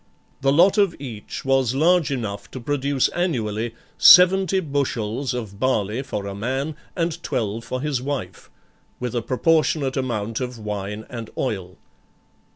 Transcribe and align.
The 0.41 0.51
lot 0.51 0.79
of 0.79 0.95
each 0.97 1.45
was 1.45 1.75
large 1.75 2.09
enough 2.09 2.49
to 2.49 2.59
produce 2.59 3.07
annually 3.09 3.75
seventy 3.99 4.59
bushels 4.59 5.31
of 5.35 5.59
barley 5.59 6.01
for 6.01 6.25
a 6.25 6.33
man 6.33 6.75
and 6.95 7.21
twelve 7.21 7.63
for 7.65 7.81
his 7.81 8.01
wife, 8.01 8.49
with 8.99 9.13
a 9.13 9.21
proportionate 9.21 9.95
amount 9.95 10.39
of 10.39 10.57
wine 10.57 11.05
and 11.07 11.29
oil. 11.37 11.77